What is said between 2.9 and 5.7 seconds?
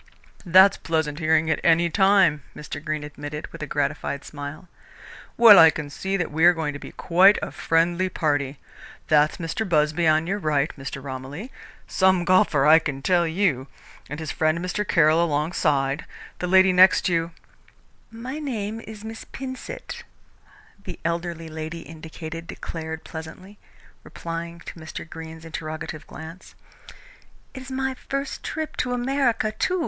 admitted, with a gratified smile. "Well, I